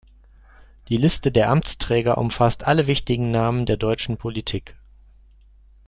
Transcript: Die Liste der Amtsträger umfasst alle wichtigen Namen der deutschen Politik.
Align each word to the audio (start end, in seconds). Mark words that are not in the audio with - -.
Die 0.89 0.97
Liste 0.97 1.31
der 1.31 1.49
Amtsträger 1.51 2.17
umfasst 2.17 2.63
alle 2.63 2.87
wichtigen 2.87 3.29
Namen 3.29 3.67
der 3.67 3.77
deutschen 3.77 4.17
Politik. 4.17 4.75